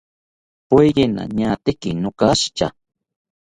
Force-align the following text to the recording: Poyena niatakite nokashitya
Poyena 0.69 1.23
niatakite 1.35 1.89
nokashitya 2.03 2.67